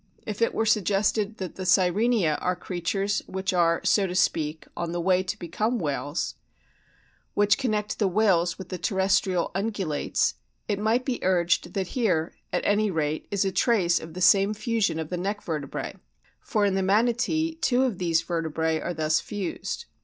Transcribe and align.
If 0.25 0.41
it 0.41 0.55
were 0.55 0.65
suggested 0.65 1.37
that 1.37 1.57
the 1.57 1.63
Sirenia 1.63 2.35
are 2.41 2.55
creatures 2.55 3.21
which 3.27 3.53
are, 3.53 3.81
so 3.83 4.07
to 4.07 4.15
speak, 4.15 4.65
on 4.75 4.93
the 4.93 4.99
way 4.99 5.21
to 5.21 5.37
become 5.37 5.77
whales 5.77 6.33
which 7.35 7.59
connect 7.59 7.99
the 7.99 8.07
whales 8.07 8.57
with 8.57 8.69
the 8.69 8.79
terrestrial 8.79 9.51
Ungulates 9.53 10.33
it 10.67 10.79
might 10.79 11.05
be 11.05 11.23
urged 11.23 11.75
that 11.75 11.89
here, 11.89 12.35
at 12.51 12.65
any 12.65 12.89
rate, 12.89 13.27
is 13.29 13.45
a 13.45 13.51
trace 13.51 13.99
of 13.99 14.15
the 14.15 14.21
same 14.21 14.55
fusion 14.55 14.97
of 14.97 15.09
the 15.09 15.17
neck 15.17 15.43
vertebrae, 15.43 15.95
for 16.41 16.65
in 16.65 16.73
the 16.73 16.81
Manatee 16.81 17.53
two 17.53 17.83
of 17.83 17.99
these 17.99 18.23
vertebrae 18.23 18.79
are 18.79 18.95
thus 18.95 19.19
fused. 19.19 19.85